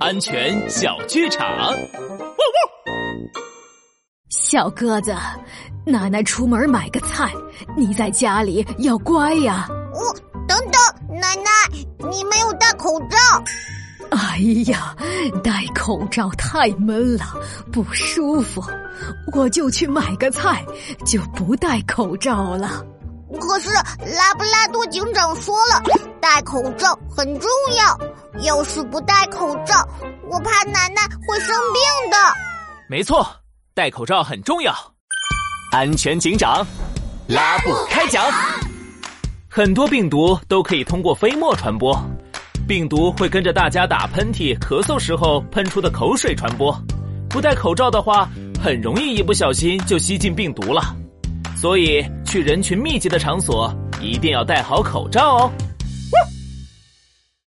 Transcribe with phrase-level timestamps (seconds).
[0.00, 1.46] 安全小剧场。
[4.30, 5.14] 小鸽子，
[5.84, 7.30] 奶奶出门买个菜，
[7.76, 9.66] 你在家里要乖呀。
[9.68, 10.00] 哦，
[10.48, 11.50] 等等，奶奶，
[12.10, 13.16] 你没有戴口罩。
[14.10, 14.96] 哎呀，
[15.44, 17.24] 戴口罩太闷了，
[17.70, 18.62] 不舒服，
[19.34, 20.64] 我就去买个菜，
[21.04, 22.84] 就不戴口罩了。
[23.40, 25.82] 可是拉布拉多警长说了，
[26.22, 28.42] 戴口罩很重要。
[28.42, 29.84] 要是不戴口罩，
[30.30, 32.16] 我怕奶奶会生病的。
[32.88, 33.26] 没错，
[33.74, 34.72] 戴口罩很重要。
[35.72, 36.64] 安全警长，
[37.26, 38.24] 拉布开讲。
[39.48, 42.00] 很多病毒都可以通过飞沫传播，
[42.68, 46.72] 病毒会跟着大家打喷嚏、咳嗽时候喷出的口水传播。
[47.28, 48.30] 不戴口罩的话，
[48.62, 50.94] 很容易一不小心就吸进病毒了。
[51.56, 55.52] 所以去人群密集的场所一定要戴好口罩哦。